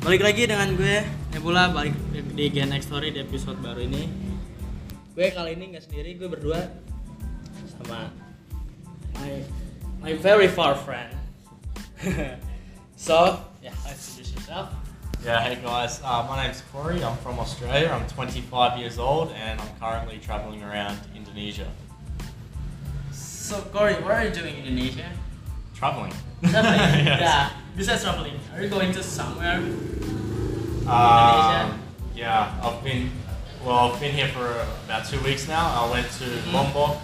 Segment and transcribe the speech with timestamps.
[0.00, 1.04] Balik lagi dengan gue
[1.36, 1.92] Nebula balik
[2.32, 4.08] di Gen X Story di episode baru ini.
[5.12, 6.72] Gue kali ini nggak sendiri, gue berdua
[7.68, 8.08] sama
[9.20, 9.44] my
[10.00, 11.12] my very far friend.
[12.96, 14.72] so, yeah, introduce yourself.
[15.20, 17.04] Yeah, hey guys, uh, my name's Corey.
[17.04, 17.92] I'm from Australia.
[17.92, 21.68] I'm 25 years old and I'm currently traveling around Indonesia.
[23.12, 25.12] So, Corey, what are you doing in Indonesia?
[25.76, 26.16] Traveling.
[26.40, 27.04] Traveling.
[27.04, 27.20] Yes.
[27.20, 27.52] Yeah.
[27.76, 29.56] Besides traveling, are you going to somewhere?
[30.88, 31.80] Um,
[32.14, 33.10] yeah, I've been,
[33.64, 34.46] well, I've been here for
[34.84, 35.84] about two weeks now.
[35.84, 36.52] I went to Mhm.
[36.52, 36.96] Lombok.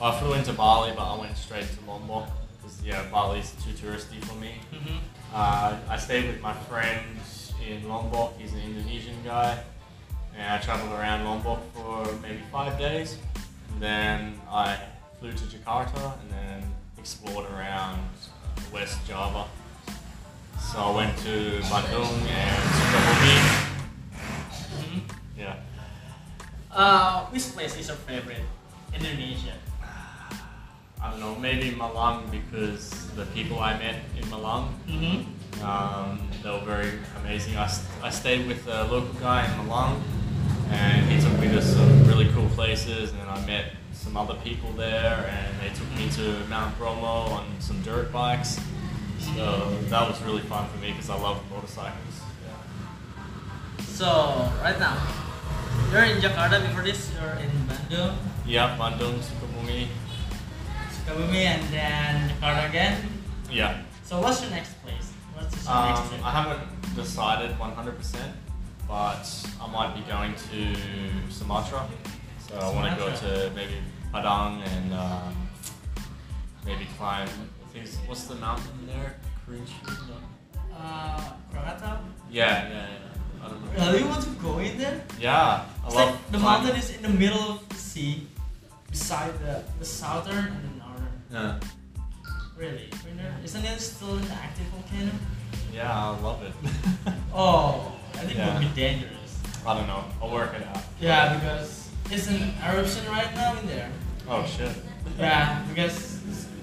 [0.00, 4.22] I flew into Bali, but I went straight to Lombok because, yeah, Bali's too touristy
[4.24, 4.60] for me.
[4.72, 4.98] Mhm.
[5.34, 7.18] Uh, I stayed with my friend
[7.66, 8.38] in Lombok.
[8.38, 9.58] He's an Indonesian guy,
[10.36, 13.16] and I traveled around Lombok for maybe five days.
[13.72, 14.76] And then I
[15.18, 17.98] flew to Jakarta and then explored around
[18.56, 19.44] uh, West Java.
[20.60, 23.36] So I went to Bandung and Sukabumi.
[24.80, 25.00] Mhm.
[25.38, 25.54] Yeah.
[26.72, 28.44] Uh, which place is your favorite?
[28.94, 29.52] in Indonesia.
[31.02, 35.32] I don't know, maybe Malang because the people I met in Malang Mm-hmm.
[35.64, 37.56] Um, they were very amazing.
[37.56, 40.00] I, st- I stayed with a local guy in Malang,
[40.70, 44.34] and he took me to some really cool places, and then I met some other
[44.44, 48.60] people there, and they took me to Mount Bromo on some dirt bikes.
[49.34, 52.16] So that was really fun for me because I love motorcycles.
[52.46, 53.84] Yeah.
[53.84, 54.96] So right now,
[55.90, 56.60] you're in Jakarta.
[56.62, 58.14] Before this, you're in Bandung,
[58.46, 59.88] Yeah, Bandung, Sukabumi.
[60.94, 62.94] Sukabumi, and then Jakarta again.
[63.50, 63.82] Yeah.
[64.04, 65.12] So what's your next place?
[65.34, 66.20] What's your Um, next trip?
[66.24, 68.32] I haven't decided 100%,
[68.88, 69.24] but
[69.60, 70.60] I might be going to
[71.30, 71.84] Sumatra.
[72.48, 73.82] So I want to go to maybe
[74.14, 75.34] Padang and um,
[76.64, 77.28] maybe climb.
[78.06, 79.16] What's the mountain there?
[79.46, 80.08] Kerinci?
[80.08, 80.16] No.
[80.76, 81.20] Uh,
[81.52, 81.98] Krakatau.
[82.30, 83.44] Yeah, yeah, yeah.
[83.44, 83.70] I don't know.
[83.86, 85.02] Really, you want to go in there?
[85.20, 86.66] Yeah, I It's love like the climbing.
[86.68, 88.26] mountain is in the middle of the sea,
[88.90, 91.16] beside the the southern and the northern.
[91.30, 91.60] Yeah.
[92.56, 93.34] Really, Winter?
[93.44, 95.12] Isn't it still an active volcano?
[95.72, 96.52] yeah, I love it.
[97.34, 99.38] Oh, I think it would be dangerous.
[99.66, 100.04] I don't know.
[100.22, 100.80] I'll work it out.
[101.00, 103.90] Yeah, because it's an eruption right now in there.
[104.28, 104.72] Oh shit.
[105.18, 106.15] Yeah, because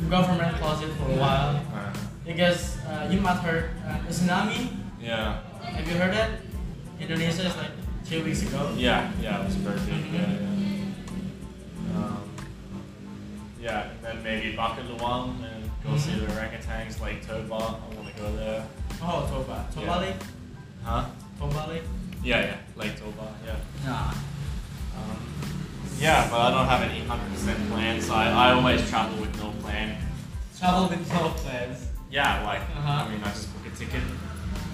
[0.09, 1.55] government closed it for a while.
[1.73, 1.93] Uh,
[2.25, 4.71] Because uh, you might heard uh, the tsunami.
[5.01, 5.39] yeah.
[5.61, 6.39] Have you heard that?
[6.99, 7.71] Indonesia is like
[8.07, 8.71] two weeks ago.
[8.77, 10.07] Yeah, yeah, it was very big.
[10.07, 10.13] Mhm.
[10.15, 11.99] Yeah, yeah.
[11.99, 12.23] Um,
[13.59, 17.55] yeah, then maybe Bukit Lawang and go see the orangutans, Lake Toba.
[17.75, 18.63] I want to go there.
[19.03, 19.67] Oh, Toba.
[19.75, 19.99] Toba Yeah.
[19.99, 20.21] Lake.
[20.83, 21.03] Huh?
[21.39, 21.83] Toba Lake.
[22.23, 23.35] Yeah, yeah, Lake Toba.
[23.43, 23.59] Yeah.
[23.83, 24.15] Nah.
[24.95, 25.19] Um,
[25.99, 28.09] yeah, but I don't have any hundred percent plans.
[28.09, 29.97] I, I always travel with no plan.
[30.59, 31.87] Travel with no plans.
[32.11, 33.05] Yeah, like Uh-huh.
[33.05, 34.01] I mean, I just book a ticket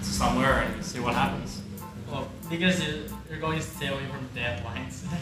[0.02, 1.62] to somewhere and see what happens.
[2.10, 5.04] Well, because you- you're going to stay away from deadlines.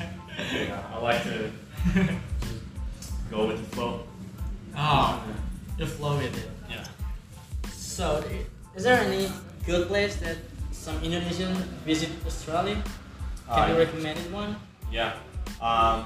[0.53, 1.52] Yeah, I like to
[3.31, 4.03] go with the flow.
[4.78, 5.24] oh,
[5.79, 6.50] you flow with it.
[6.69, 6.85] Yeah.
[7.74, 8.24] So,
[8.75, 9.31] is there any
[9.66, 10.38] good place that
[10.72, 12.78] some Indonesian visit Australia?
[13.50, 14.56] Can Uh, you recommend one?
[14.91, 15.14] Yeah.
[15.62, 16.06] Um,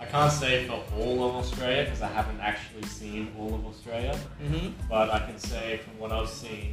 [0.00, 4.18] I can't say for all of Australia because I haven't actually seen all of Australia,
[4.42, 4.70] Mm-hmm.
[4.88, 6.72] but I can say from what I've seen,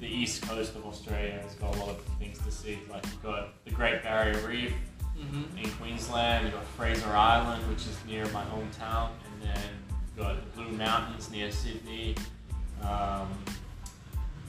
[0.00, 2.78] the east coast of Australia has got a lot of things to see.
[2.90, 4.72] Like you've got the Great Barrier Reef
[5.18, 5.58] Mm-hmm.
[5.58, 9.68] in Queensland, you've got Fraser Island, which is near my hometown, and then
[10.16, 12.14] you've got the Blue Mountains near Sydney.
[12.82, 13.28] Um,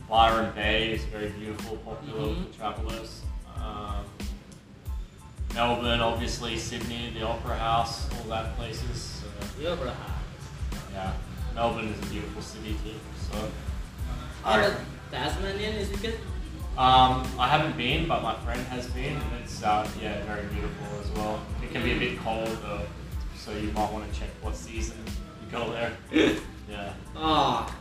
[0.10, 2.48] Byron Bay is very beautiful, popular Mhm.
[2.52, 3.22] for travellers.
[3.58, 4.06] Um,
[5.54, 9.22] Melbourne, obviously, Sydney, the Opera House, all that places.
[9.22, 9.28] So,
[9.62, 9.92] Yeah, bro.
[10.94, 11.14] yeah,
[11.54, 12.96] Melbourne is a beautiful city too.
[13.30, 13.50] So,
[14.44, 14.74] but
[15.12, 16.16] Tasmanian is it good?
[16.78, 20.88] um, I haven't been, but my friend has been, and it's uh, yeah, very beautiful
[21.04, 21.42] as well.
[21.62, 22.86] It can be a bit cold though,
[23.36, 25.92] so you might want to check what season you go there.
[26.70, 26.94] yeah.
[27.16, 27.76] Ah.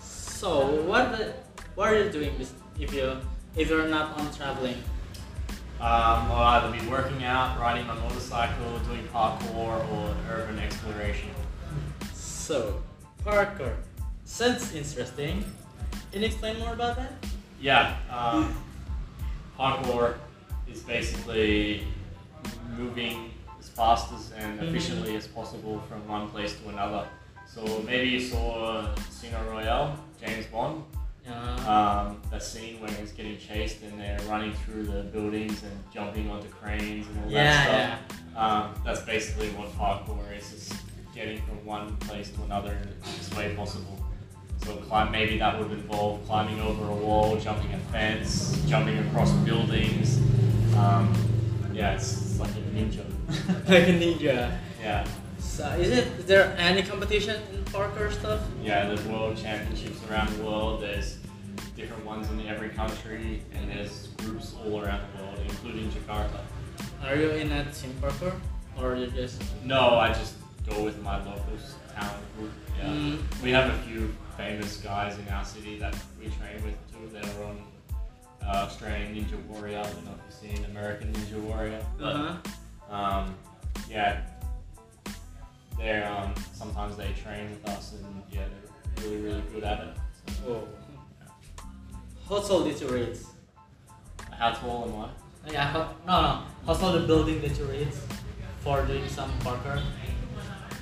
[0.00, 1.34] So what the,
[1.74, 2.34] what are you doing
[2.80, 3.16] if you
[3.54, 4.76] if you're not on traveling?
[5.80, 11.30] Um, I'll either be working out, riding my motorcycle, doing parkour, or urban exploration.
[12.12, 12.82] So
[13.24, 13.76] parkour
[14.26, 15.42] sounds interesting.
[16.12, 17.12] Can you explain more about that?
[17.62, 18.54] Yeah, um,
[19.58, 20.16] parkour
[20.70, 21.86] is basically
[22.76, 24.68] moving as fast as and Mhm.
[24.68, 27.06] efficiently as possible from one place to another.
[27.46, 30.84] So maybe you saw Casino Royale, James Bond,
[31.66, 36.30] um, that scene where he's getting chased and they're running through the buildings and jumping
[36.30, 38.20] onto cranes and all yeah, that stuff.
[38.34, 38.46] yeah.
[38.62, 40.72] Um, that's basically what parkour is, is
[41.14, 43.98] getting from one place to another in the quickest way possible.
[44.64, 49.32] So climb, maybe that would involve climbing over a wall, jumping a fence, jumping across
[49.32, 50.18] buildings.
[50.76, 51.12] Um,
[51.72, 53.04] yeah, it's, it's like a ninja.
[53.68, 54.58] like a ninja.
[54.82, 55.06] yeah,
[55.38, 58.40] So is it is there any competition in parkour stuff?
[58.62, 58.86] yeah.
[58.86, 60.82] There's world championships around the world.
[60.82, 61.16] There's
[61.76, 66.40] different ones in every country, and there's groups all around the world, including Jakarta.
[67.04, 68.32] Are you in a team parkour
[68.78, 69.42] or you just?
[69.64, 70.34] No, I just
[70.68, 71.42] go with my local
[71.94, 72.52] town group.
[72.78, 72.86] Yeah.
[72.86, 73.42] Mm.
[73.42, 77.08] We have a few famous guys in our city that we train with too.
[77.12, 77.58] They're on
[78.42, 79.78] uh, Australian Ninja Warrior.
[79.78, 82.94] I don't know if you've seen American Ninja Warrior, but Uh-huh.
[82.94, 83.34] um,
[83.90, 84.20] yeah,
[85.78, 88.44] they're um, sometimes they train with us, and yeah,
[88.96, 89.94] they're really really good at it.
[90.26, 90.68] So, Whoa.
[92.30, 93.18] How tall did you reach?
[94.38, 95.52] how tall am I?
[95.52, 95.72] Yeah,
[96.06, 96.74] no, no.
[96.74, 97.88] Tall the building that you reach
[98.60, 99.82] for doing some parkour?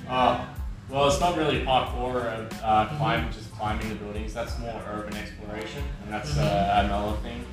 [0.07, 0.45] Uh,
[0.87, 4.31] well, it's not really parkour, uh, uh, climb, just climbing the buildings.
[4.31, 7.43] That's more urban exploration, and that's uh, another thing.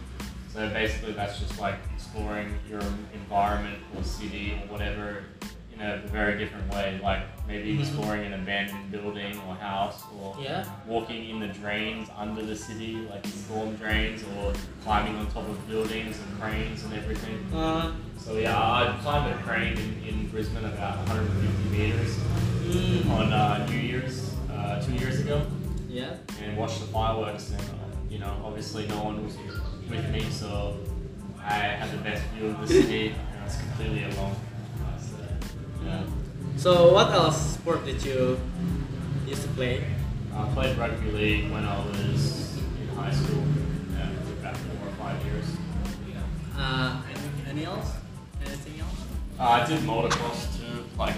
[0.52, 2.82] So basically, that's just like exploring your
[3.14, 5.24] environment or city or whatever
[5.72, 7.00] in a very different way.
[7.02, 7.80] Like maybe Mhm.
[7.80, 10.64] exploring an abandoned building or house, or Yeah.
[10.86, 14.52] walking in the drains under the city, like storm drains, or
[14.82, 17.38] climbing on top of buildings and cranes and everything.
[17.54, 22.16] Uh, So yeah, I climbed a crane in, in Brisbane about 150 meters
[22.64, 25.42] mm, on uh, New Year's uh, two years ago
[25.88, 26.14] yeah.
[26.42, 27.50] and watched the fireworks.
[27.50, 27.74] And uh,
[28.10, 29.36] you know, obviously no one was
[29.88, 30.76] with me, so
[31.40, 34.34] I had the best view of the city, and I was completely alone.
[34.98, 35.16] So,
[35.84, 36.02] yeah.
[36.56, 38.38] So what else sport did you
[39.26, 39.84] used to play?
[40.34, 43.42] I played rugby league when I was in high school,
[43.92, 45.44] yeah, for about four or five years.
[46.56, 47.02] Uh,
[47.50, 47.92] any, else?
[48.44, 49.00] Anything else?
[49.38, 51.14] Uh, I did motocross too, like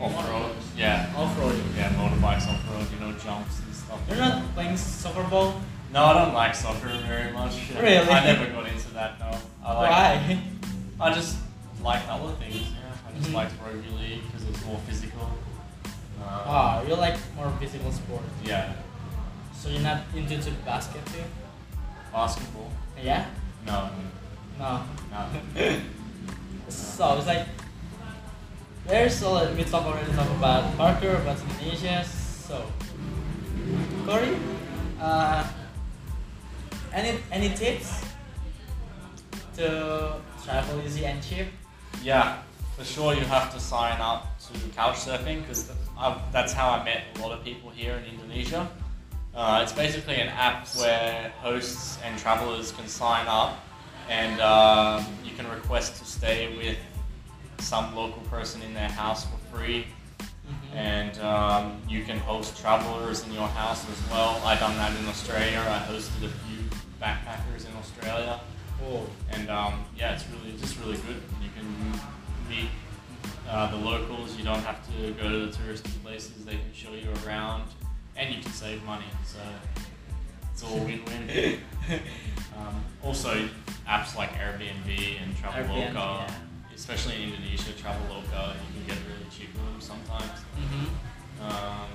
[0.00, 0.54] off road.
[0.76, 1.60] Yeah, Off-road.
[1.76, 2.86] yeah, motorbikes off road.
[2.94, 4.00] You know, jumps and stuff.
[4.08, 5.60] You're not playing soccer ball?
[5.92, 7.56] No, I don't like soccer very much.
[7.74, 7.96] Really?
[7.98, 9.18] I never got into that.
[9.18, 9.90] No, I like.
[9.90, 10.42] Why?
[11.00, 11.36] I just
[11.82, 12.54] like other things.
[12.54, 12.87] Yeah,
[13.18, 13.34] just Mhm.
[13.34, 15.22] liked rugby league because it's more physical.
[16.18, 18.22] Um, Ah, you like more physical sport.
[18.44, 18.72] Yeah,
[19.54, 21.24] So you're not into basket too?
[22.12, 22.70] basketball.
[23.02, 23.26] Yeah?
[23.66, 23.90] No,
[24.58, 24.82] No.
[25.10, 25.20] no.
[26.68, 27.46] So it's like
[28.86, 29.56] very solid.
[29.56, 32.04] We talk already talk about parkour, about Indonesia.
[32.04, 32.64] So
[34.06, 34.36] Corey,
[35.00, 35.44] uh,
[36.92, 38.04] any any tips
[39.56, 41.48] to travel easy and cheap?
[42.02, 42.38] Yeah,
[42.78, 45.68] for sure you have to sign up to Couchsurfing because
[46.32, 48.70] that's how I met a lot of people here in Indonesia.
[49.34, 53.64] Uh, it's basically an app where hosts and travelers can sign up
[54.08, 56.78] and um, you can request to stay with
[57.58, 59.84] some local person in their house for free
[60.72, 64.40] and um, you can host travelers in your house as well.
[64.44, 65.58] I done that in Australia.
[65.66, 66.62] I hosted a few
[67.02, 68.40] backpackers in Australia
[68.86, 71.20] Oh, and um, yeah, it's really just really good.
[71.42, 72.00] You can
[72.48, 72.68] meet
[73.48, 74.36] uh, the locals.
[74.36, 76.44] You don't have to go to the touristy places.
[76.44, 77.64] They can show you around,
[78.16, 79.06] and you can save money.
[79.24, 79.38] So
[80.52, 81.60] it's all win-win.
[82.56, 83.48] um, also,
[83.88, 86.30] apps like Airbnb and Traveloka, yeah.
[86.74, 90.40] especially in Indonesia, Traveloka, you can get really cheap rooms sometimes.
[90.56, 90.86] mm-hmm.
[91.40, 91.88] Um,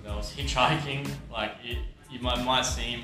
[0.00, 0.34] what else?
[0.34, 1.78] Hitchhiking, like it,
[2.10, 3.02] you might, might seem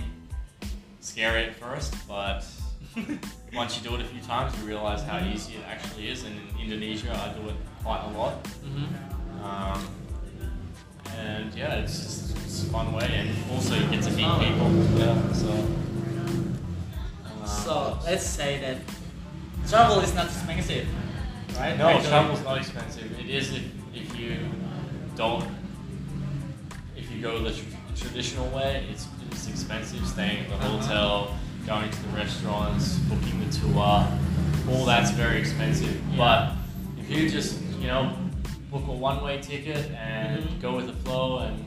[1.00, 2.44] scary at first, but
[3.54, 6.25] once you do it a few times, you realize how easy it actually is.
[6.25, 8.42] And in Indonesia, I do it quite a lot.
[8.44, 9.44] Mm-hmm.
[9.44, 9.88] Um,
[11.16, 14.38] and yeah, it's just it's a fun way, and also you get to meet Oh.
[14.38, 14.99] people.
[14.99, 15.50] Yeah, so.
[15.50, 18.76] um, So let's say that
[19.68, 20.87] travel is not expensive,
[21.56, 21.76] right?
[21.78, 23.08] No, Actually- travel's not expensive.
[23.18, 23.62] It is if,
[23.94, 24.37] if you
[25.16, 25.44] don't,
[26.97, 27.64] if you go the tr-
[27.97, 30.06] traditional way, it's, it's expensive.
[30.06, 30.78] Staying at the Uh-huh.
[30.78, 31.35] hotel,
[31.68, 34.06] going to the restaurants, booking the tour,
[34.70, 35.94] all that's very expensive.
[36.12, 36.16] Yeah.
[36.16, 36.52] But
[37.02, 38.16] if you just, you know,
[38.70, 40.60] book a one-way ticket and Mhm.
[40.62, 41.64] go with the flow and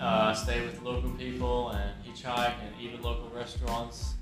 [0.00, 4.14] uh, stay with local people and hitchhike and eat at local restaurants,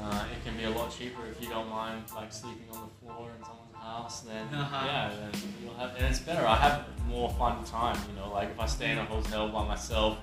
[0.00, 3.06] uh, it can be a lot cheaper if you don't mind like sleeping on the
[3.06, 4.20] floor in someone's house.
[4.20, 4.86] Then Uh-huh.
[4.86, 6.46] yeah, then you'll have, and it's better.
[6.46, 7.98] I have more fun time.
[8.08, 10.16] You know, like if I stay in a hotel by myself,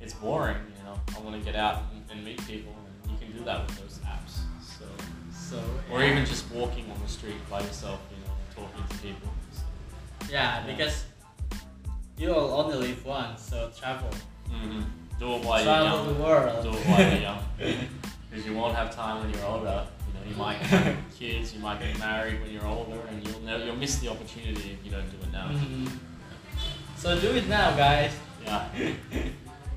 [0.00, 0.56] it's boring.
[0.78, 2.93] You know, I want to get out and, and meet people, and
[3.36, 4.34] do that with those apps.
[4.62, 4.84] So,
[5.32, 8.00] So or even just walking on the street by yourself.
[8.10, 8.32] You know,
[8.68, 9.28] talking to people.
[9.52, 9.62] So,
[10.32, 11.04] yeah, because
[12.16, 14.10] you will only live once, so travel.
[14.50, 14.80] hmm
[15.18, 16.14] Do it while you're travel young.
[16.14, 16.62] the world.
[16.64, 17.42] Do it while you're young.
[18.30, 19.86] Because you won't have time when you're older.
[20.06, 23.40] You know, you might have kids, you might get married when you're older, and you'll
[23.40, 25.48] never, you'll miss the opportunity if you don't do it now.
[25.48, 25.88] Mhm.
[26.96, 28.12] So do it now, guys.
[28.44, 28.68] Yeah.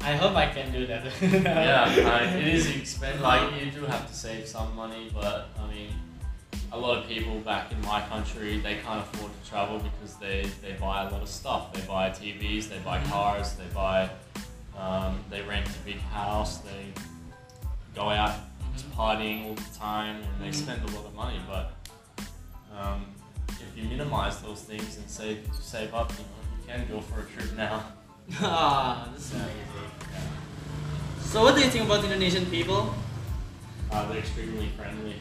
[0.08, 1.04] I hope I can do that.
[1.22, 3.20] yeah, like, it is expensive.
[3.20, 5.90] Like you do have to save some money, but I mean,
[6.72, 10.46] a lot of people back in my country they can't afford to travel because they,
[10.62, 11.74] they buy a lot of stuff.
[11.74, 13.10] They buy TVs, they buy Mhm.
[13.10, 14.10] cars, they buy
[14.78, 16.86] um, they rent a big house, they
[17.94, 18.96] go out Mhm.
[18.96, 20.64] partying all the time, and they Mhm.
[20.64, 21.42] spend a lot of money.
[21.54, 21.66] But
[22.80, 23.08] um,
[23.50, 27.20] if you minimize those things and save save up, you know, you can go for
[27.20, 27.84] a trip now.
[28.36, 29.42] Ah, amazing.
[31.22, 32.94] So, what do you think about Indonesian people?
[33.92, 35.16] Uh, they're extremely friendly.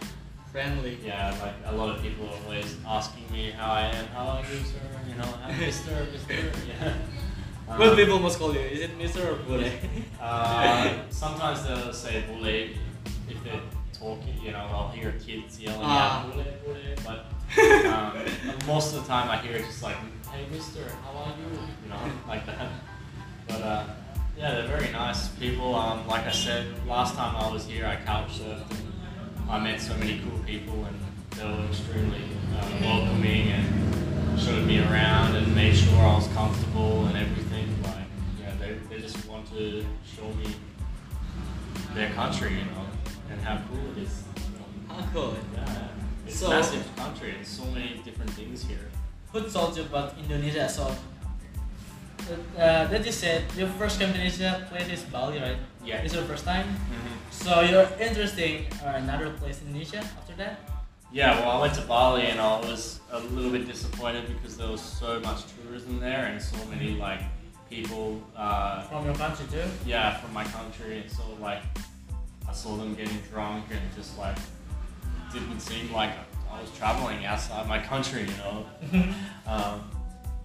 [0.52, 0.98] Friendly.
[1.04, 4.40] Yeah, like a lot of people are always asking me how I am, how are
[4.42, 4.80] you, sir?
[5.08, 6.34] You know, how Mister, Mister.
[6.66, 6.94] Yeah.
[7.68, 8.60] Um, What people must call you?
[8.60, 9.32] Is it Mr.
[9.32, 9.68] or Bule?
[10.20, 12.46] Uh, sometimes they'll say bule
[13.28, 13.60] if they're
[13.92, 14.34] talking.
[14.42, 16.22] You know, I'll hear kids yelling Ah.
[16.26, 17.26] out bule bule, but
[17.86, 18.12] um,
[18.66, 19.96] most of the time I hear it just like,
[20.30, 21.58] hey Mister, how are you?
[21.82, 22.68] You know, like that.
[23.48, 23.84] But uh,
[24.38, 25.74] yeah, they're very nice people.
[25.74, 29.80] Um, like I said, last time I was here, I couch surfed and I met
[29.80, 30.98] so many cool people, and
[31.30, 32.22] they were extremely
[32.58, 37.68] uh, welcoming and showed me around and made sure I was comfortable and everything.
[37.82, 38.06] Like,
[38.40, 40.54] yeah, they, they just want to show me
[41.94, 42.86] their country, you know,
[43.30, 44.22] and how cool it is.
[44.88, 45.36] How cool.
[45.54, 45.88] Yeah,
[46.26, 47.32] it's So- a massive country.
[47.32, 48.90] There's so many different things here.
[49.32, 50.68] Who told you about Indonesia?
[50.68, 50.94] So,
[52.30, 55.56] uh, that you said your first came to Indonesia place is Bali, right?
[55.84, 56.02] Yeah.
[56.04, 56.66] It's your first time.
[56.66, 57.14] Mhm.
[57.30, 60.58] So you're interested in another place in Indonesia after that?
[61.12, 64.68] Yeah, well, I went to Bali and I was a little bit disappointed because there
[64.68, 67.22] was so much tourism there and so many like
[67.70, 69.66] people, uh, From your country too?
[69.86, 71.00] yeah, from my country.
[71.02, 71.62] And so like
[72.48, 74.36] I saw them getting drunk and just like
[75.32, 76.10] didn't seem like
[76.50, 78.66] I was traveling outside my country, you know.
[79.46, 79.86] Um,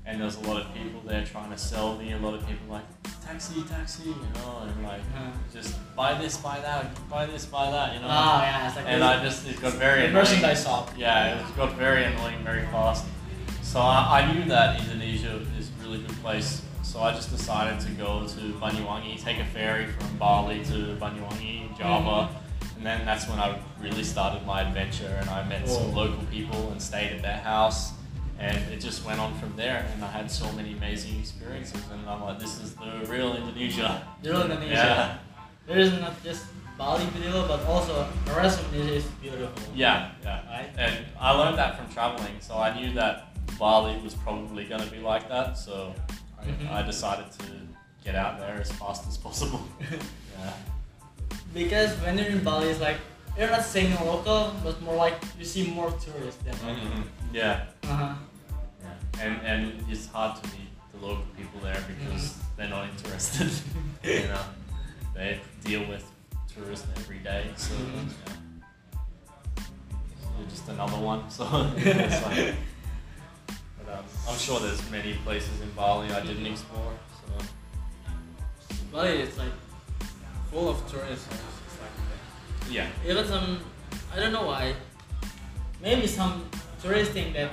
[0.05, 2.11] and there's a lot of people there trying to sell me.
[2.13, 2.83] A lot of people like
[3.25, 5.31] taxi, taxi, you know, and like Uh-huh.
[5.53, 8.07] just buy this, buy that, buy this, buy that, you know.
[8.09, 10.13] Ah, yeah, it's like and I just it got very the annoying.
[10.25, 10.91] merchandise shop.
[10.97, 13.05] Yeah, it got very annoying very fast.
[13.61, 16.61] So I, I knew that Indonesia is a really good place.
[16.83, 21.77] So I just decided to go to Banyuwangi, take a ferry from Bali to Banyuwangi,
[21.77, 22.27] Java.
[22.75, 26.71] And then that's when I really started my adventure and I met some local people
[26.71, 27.93] and stayed at their house.
[28.41, 32.01] And it just went on from there and I had so many amazing experiences and
[32.09, 34.01] I'm like, this is the real Indonesia.
[34.23, 35.19] The real Indonesia.
[35.67, 36.45] There is not just
[36.77, 39.61] Bali beautiful, but also the rest of Indonesia is beautiful.
[39.77, 40.41] Yeah, yeah.
[40.49, 40.69] Right?
[40.73, 43.29] And I learned that from traveling, so I knew that
[43.61, 45.53] Bali was probably going to be like that.
[45.57, 45.93] So
[46.41, 46.65] I, Mhm.
[46.73, 47.45] I decided to
[48.03, 49.61] get out there as fast as possible.
[50.41, 50.53] yeah.
[51.53, 52.97] Because when you're in Bali, it's like
[53.37, 56.57] you're not seeing a local, but more like you see more tourists than.
[56.65, 57.05] Mhm.
[57.29, 57.69] Yeah.
[57.85, 58.17] Uh-huh.
[58.17, 58.30] yeah.
[59.19, 63.51] And and it's hard to meet the local people there because they're not interested.
[64.03, 64.41] you know,
[65.13, 66.03] they deal with
[66.53, 68.09] tourists every day, so Mhm.
[68.27, 68.33] yeah.
[70.39, 71.29] You're just another one.
[71.29, 71.43] So
[71.77, 72.55] it's like.
[73.85, 76.93] But um, I'm sure there's many places in Bali I didn't explore.
[77.27, 77.45] So.
[78.91, 79.53] Bali is like
[80.49, 81.27] full of tourists.
[81.29, 82.87] Like Yeah.
[83.07, 83.59] even some
[84.13, 84.73] I don't know why.
[85.81, 86.45] Maybe some
[86.81, 87.51] tourists think that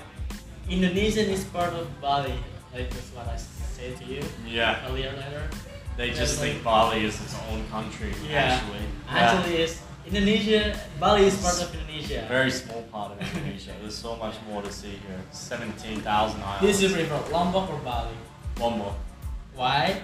[0.69, 2.35] Indonesian is part of Bali.
[2.75, 4.87] Like that's what I said to you Yeah.
[4.89, 5.49] earlier later.
[5.97, 8.13] They Yeah, just like- think Bali is its own country.
[8.29, 8.61] Yeah.
[8.61, 8.85] Actually.
[9.09, 10.79] Actually, is Indonesia.
[11.01, 12.25] Bali is part of Indonesia.
[12.29, 13.73] Very small part of Indonesia.
[13.81, 15.21] There's so much more to see here.
[15.33, 16.63] Seventeen thousand islands.
[16.63, 18.15] This is prefer Lombok or Bali?
[18.59, 18.95] More.
[19.57, 20.03] Why?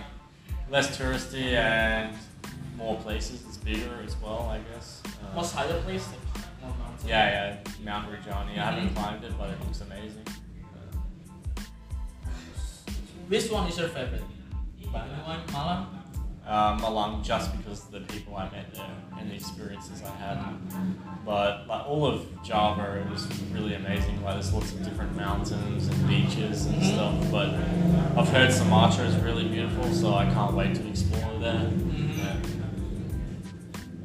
[0.71, 2.17] Less touristy and
[2.77, 3.43] more places.
[3.47, 5.03] It's bigger as well, I guess.
[5.05, 6.21] Uh, Most higher place, like
[7.07, 7.57] yeah, yeah.
[7.85, 8.57] Mount Rinjani.
[8.59, 8.97] I haven't Mhm.
[8.97, 10.25] climbed it, but it looks amazing.
[13.29, 14.23] Which one is your favorite?
[14.93, 15.87] Banyuwan, Malang?
[16.47, 18.85] uh, Malang just because of the people I met there
[19.19, 20.39] and the experiences I had.
[21.25, 24.23] But like all of Java, it was really amazing.
[24.23, 26.93] Like there's lots of different mountains and beaches and Mhm.
[26.93, 27.31] stuff.
[27.33, 27.49] But
[28.19, 31.71] I've heard Sumatra is really beautiful, so I can't wait to explore there.
[32.17, 32.37] Yeah.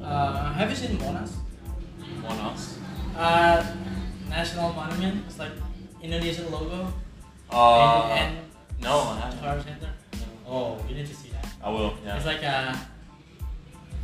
[0.06, 1.32] Uh, have you seen Monas?
[2.24, 2.78] Monas.
[3.18, 3.64] Uh,
[4.30, 5.26] national monument.
[5.28, 5.52] It's like
[6.02, 6.94] Indonesian logo.
[7.52, 8.49] Uh, and, and
[8.82, 9.40] no, I haven't.
[9.42, 9.90] Power Center.
[10.48, 11.46] Oh, you need to see that.
[11.64, 11.94] I will.
[12.06, 12.18] Yeah.
[12.18, 12.80] It's like a,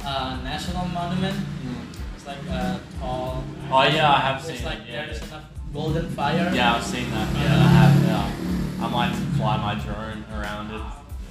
[0.01, 1.35] a national monument.
[1.35, 1.85] Mm.
[2.15, 3.43] It's like a tall.
[3.71, 4.89] Oh yeah, I have It's seen like it.
[4.89, 5.05] Yeah.
[5.05, 6.51] there's enough golden fire.
[6.53, 7.33] Yeah, I've seen that.
[7.35, 8.03] Yeah, I have.
[8.05, 8.85] Yeah.
[8.85, 10.81] I might fly my drone around it.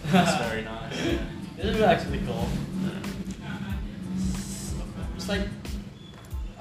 [0.07, 1.05] It's very nice.
[1.07, 1.19] Yeah.
[1.57, 2.49] This is actually cool.
[5.17, 5.43] It's like,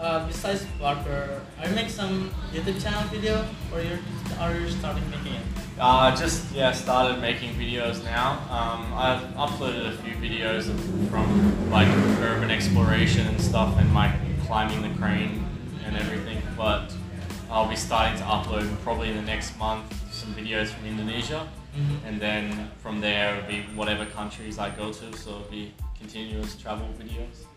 [0.03, 3.97] uh, besides barber, are you make some YouTube channel video, or you
[4.39, 5.41] are you starting making it?
[5.79, 8.33] Uh, just yeah, started making videos now.
[8.51, 10.65] Um, I've uploaded a few videos
[11.09, 11.87] from like
[12.19, 14.13] urban exploration and stuff, and my
[14.45, 15.45] climbing the crane
[15.85, 16.41] and everything.
[16.57, 16.93] But
[17.49, 22.05] I'll be starting to upload probably in the next month some videos from Indonesia, Mm-hmm.
[22.05, 25.17] and then from there it'll be whatever countries I go to.
[25.17, 27.47] So it'll be continuous travel videos.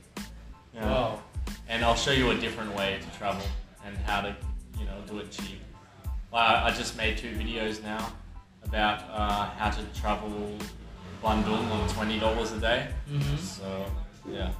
[0.73, 0.89] Yeah.
[0.89, 1.21] Wow.
[1.69, 3.45] And I'll show you a different way to travel
[3.85, 4.35] and how to,
[4.79, 5.61] you know, do it cheap.
[6.33, 8.13] I, I just made two videos now
[8.65, 10.31] about uh, how to travel
[11.23, 12.89] Bandung on twenty dollars a day.
[13.11, 13.37] Mm-hmm.
[13.37, 13.87] So
[14.31, 14.51] yeah,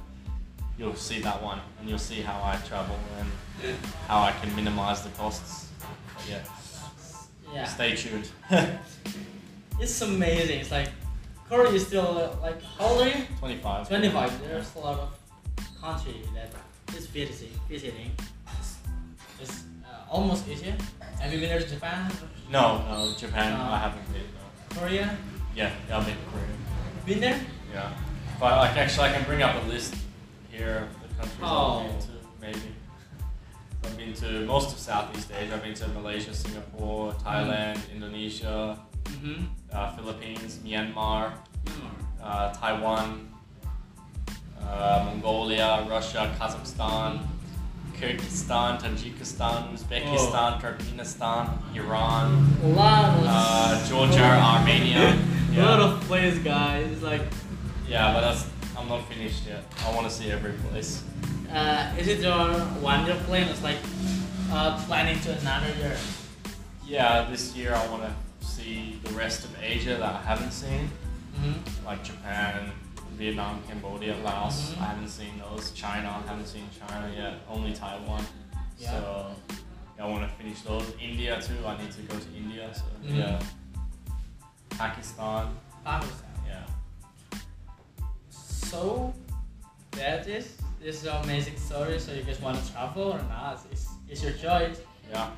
[0.77, 3.75] you'll see that one, and you'll see how I travel and
[4.07, 5.69] how I can minimize the costs.
[6.15, 6.43] But yeah,
[7.53, 7.65] Yeah.
[7.65, 8.29] stay tuned.
[9.79, 10.61] It's amazing.
[10.61, 10.89] It's like
[11.47, 13.23] Corey is still uh, like how old are you?
[13.37, 13.87] Twenty-five.
[13.87, 14.41] 25.
[14.41, 15.09] There's a lot of
[15.79, 16.51] country that
[16.95, 17.51] is visiting.
[17.69, 18.11] Visiting.
[18.59, 18.77] It's,
[19.41, 20.75] it's uh, almost Asia.
[21.19, 22.11] Have you been there to Japan?
[22.51, 23.53] No, no, Japan.
[23.53, 24.21] Uh, I haven't been.
[24.23, 24.79] No.
[24.81, 25.17] Korea?
[25.55, 26.45] Yeah, yeah, I've been to Korea.
[27.05, 27.39] Been there?
[27.73, 27.91] Yeah,
[28.39, 29.95] but like actually, I can bring up a list
[30.51, 31.79] here of the countries Oh.
[31.79, 32.07] I've been to.
[32.41, 32.71] Maybe
[33.83, 35.55] I've been to most of Southeast Asia.
[35.55, 38.77] I've been to Malaysia, Singapore, Thailand, Indonesia,
[39.07, 39.45] Mm-hmm.
[39.71, 41.31] uh, Philippines, Myanmar,
[42.21, 43.29] uh, Taiwan,
[44.69, 47.19] uh, Mongolia, Russia, Kazakhstan,
[47.99, 52.45] Kyrgyzstan, Tajikistan, Uzbekistan, Turkmenistan, Iran,
[52.77, 55.17] uh, Georgia, Armenia.
[55.57, 56.85] A lot of places, guys.
[56.91, 57.21] It's like,
[57.89, 58.45] Yeah, but that's
[58.77, 59.63] I'm not finished yet.
[59.85, 61.01] I want to see every place.
[61.51, 63.47] uh, is it your one year plan?
[63.49, 63.79] It's like
[64.51, 65.97] uh, planning to another year.
[66.85, 68.13] Yeah, this year I want to
[68.45, 70.89] see the rest of Asia that I haven't seen,
[71.37, 71.85] Mm-hmm.
[71.85, 72.71] like Japan,
[73.17, 74.57] Vietnam, Cambodia, Laos.
[74.73, 74.81] Mhm.
[74.81, 75.71] I haven't seen those.
[75.71, 77.33] China, I haven't seen China yet.
[77.49, 78.23] Only Taiwan.
[78.77, 78.91] Yeah.
[78.91, 79.31] So
[79.97, 80.85] yeah, I want to finish those.
[81.01, 81.59] India too.
[81.65, 82.69] I need to go to India.
[82.73, 83.17] So Mhm.
[83.17, 83.39] yeah.
[84.69, 85.47] Pakistan.
[85.83, 86.33] Pakistan.
[86.47, 86.65] Yeah.
[88.29, 89.13] So
[89.91, 90.45] that is
[90.79, 91.99] this is an amazing story.
[91.99, 93.65] So you guys want to travel or not?
[93.71, 94.77] It's, it's your choice.
[95.11, 95.29] Yeah.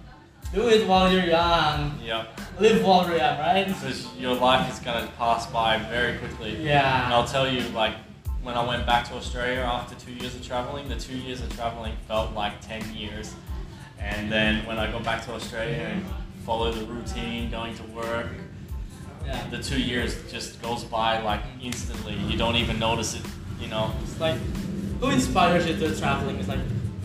[0.54, 2.00] Do it while you're young.
[2.04, 2.26] Yeah.
[2.60, 3.68] Live while you're young, right?
[3.68, 6.58] Because your life is gonna pass by very quickly.
[6.64, 7.06] Yeah.
[7.06, 7.94] And I'll tell you, like,
[8.42, 11.56] when I went back to Australia after two years of traveling, the two years of
[11.56, 13.36] traveling felt like 10 years.
[14.00, 16.06] And then when I got back to Australia and
[16.46, 18.28] follow the routine, going to work,
[19.26, 19.46] Yeah.
[19.52, 22.16] the two years just goes by like instantly.
[22.28, 23.22] You don't even notice it,
[23.62, 23.92] you know?
[24.04, 24.38] It's like
[25.00, 26.38] who inspires you to traveling?
[26.38, 26.60] It's like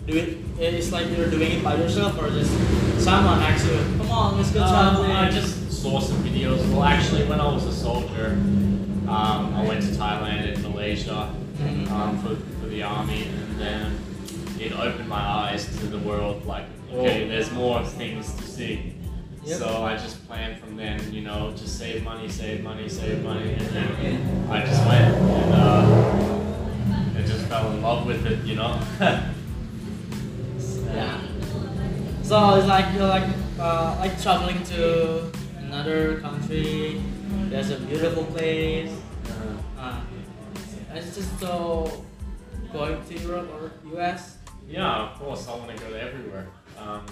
[0.07, 0.37] do it.
[0.59, 2.51] It's like you're doing it by yourself or just
[3.03, 5.11] someone you, come on, let's go Um, traveling.
[5.11, 6.59] I just saw some videos.
[6.71, 8.31] Well, actually, when I was a soldier,
[9.07, 11.29] um, I went to Thailand and Malaysia
[11.89, 13.97] um, for, for the army, and then
[14.59, 16.45] it opened my eyes to the world.
[16.45, 17.27] Like, okay, Oh.
[17.27, 18.93] there's more things to see.
[19.43, 19.57] Yep.
[19.59, 23.53] So I just planned from then, you know, just save money, save money, save money,
[23.53, 28.55] and then I just went and uh, I just fell in love with it, you
[28.55, 28.79] know.
[32.25, 36.99] So it's like you're like uh, like traveling to another country.
[37.51, 38.91] There's a beautiful place.
[39.79, 40.01] Uh,
[40.93, 42.03] it's just so
[42.73, 44.37] going to Europe or US.
[44.67, 46.47] Yeah, of course, I want to go to everywhere.
[46.79, 47.05] Um,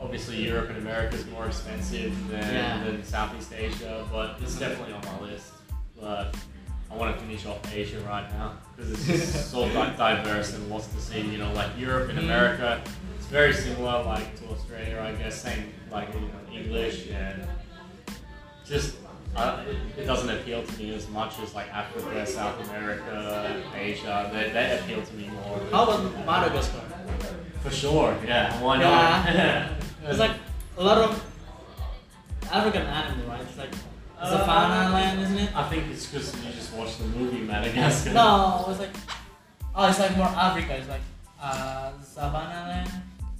[0.00, 2.82] obviously, Europe and America is more expensive than, Yeah.
[2.84, 5.52] than Southeast Asia, but it's definitely on my list.
[6.00, 6.34] But
[6.90, 10.68] I want to finish off Asia right now because it's just so like diverse and
[10.70, 11.20] lots to see.
[11.20, 12.24] You know, like Europe and Mhm.
[12.24, 12.80] America,
[13.16, 15.42] it's very similar, like to Australia, I guess.
[15.42, 17.46] Same, like you know, English and
[18.66, 18.96] just.
[19.36, 24.28] Uh, it, it doesn't appeal to me as much as like Africa, South America, Asia.
[24.32, 25.60] They, they appeal to me more.
[25.70, 26.80] How about Madagascar?
[27.62, 28.60] For sure, yeah.
[28.62, 29.26] Why not?
[29.34, 29.74] Yeah.
[30.08, 30.32] It's like
[30.78, 31.22] a lot of
[32.50, 33.42] African animal, right?
[33.42, 33.70] It's like
[34.20, 35.56] Uh, savannah land, isn't it?
[35.56, 38.12] I think it's because you just watched the movie Madagascar.
[38.12, 38.90] No, it's like
[39.74, 40.76] oh, it's like more Africa.
[40.76, 41.00] It's like
[41.40, 42.90] uh, savannah land,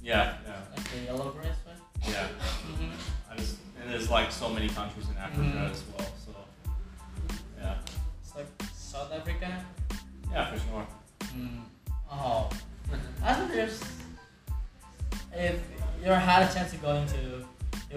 [0.01, 1.75] Yeah, yeah, like the yellow grass, right?
[2.09, 2.27] yeah.
[2.65, 3.31] Mm-hmm.
[3.31, 5.71] I just, and there's like so many countries in Africa Mhm.
[5.71, 6.31] as well, so
[7.59, 7.75] yeah,
[8.23, 9.65] It's like South Africa.
[10.31, 10.87] yeah, for sure.
[11.35, 11.61] Mm.
[12.11, 12.49] Oh,
[13.23, 13.83] I think there's
[15.33, 15.59] if
[15.99, 17.45] you ever had a chance to go into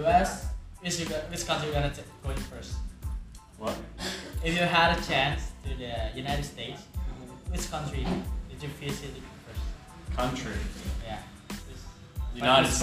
[0.05, 0.47] US,
[0.81, 2.03] which you which country you gonna t-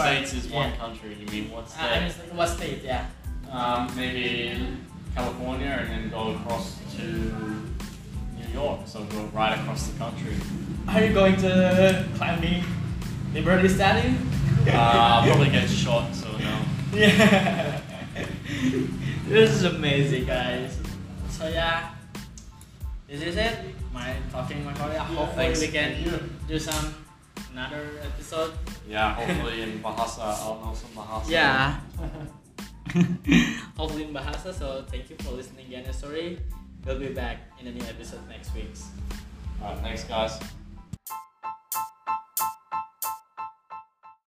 [0.06, 0.76] States is one Yeah.
[0.78, 1.18] country.
[1.20, 2.34] You mean what Uh, I mean, state?
[2.34, 2.82] what state?
[2.84, 3.06] Yeah.
[3.52, 4.56] Um, maybe
[5.16, 10.36] California, and then go across to New York, so go right across the country.
[10.88, 12.64] Are you going to climbing
[13.34, 14.14] Liberty Statue?
[14.68, 16.56] Uh, I'll probably get shot, so no.
[16.94, 17.82] Yeah.
[19.28, 20.78] this is amazing, guys.
[21.30, 21.90] So yeah,
[23.08, 23.58] this is it.
[23.94, 25.00] My talking my Korea.
[25.00, 25.62] Hopefully thanks.
[25.62, 26.94] we can do some
[27.60, 28.54] another episode.
[28.88, 31.30] Yeah, hopefully in Bahasa I'll know some Bahasa.
[31.30, 31.80] Yeah.
[33.78, 34.54] Hopefully in Bahasa.
[34.54, 35.92] So thank you for listening again.
[35.94, 36.40] Sorry.
[36.86, 38.72] We'll be back in a new episode next week.
[39.62, 40.40] Alright, thanks guys.